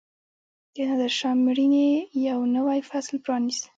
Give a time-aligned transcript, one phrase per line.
[0.73, 1.87] د نادرشاه مړینې
[2.27, 3.63] یو نوی فصل پرانیست.